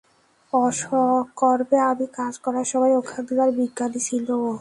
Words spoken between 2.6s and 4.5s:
সময়ে ওখানকার বিজ্ঞানী ছিল ও।